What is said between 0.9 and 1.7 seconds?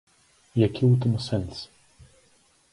ў тым сэнс?